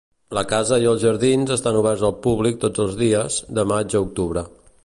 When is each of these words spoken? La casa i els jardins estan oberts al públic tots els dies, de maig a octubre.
La 0.35 0.43
casa 0.51 0.79
i 0.83 0.87
els 0.91 1.03
jardins 1.03 1.53
estan 1.57 1.77
oberts 1.83 2.05
al 2.09 2.17
públic 2.25 2.59
tots 2.67 2.85
els 2.87 2.99
dies, 3.05 3.41
de 3.59 3.71
maig 3.75 4.01
a 4.01 4.07
octubre. 4.09 4.49